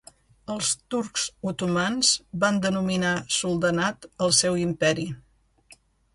[0.51, 2.13] Els turcs otomans
[2.45, 5.09] van denominar soldanat el seu imperi.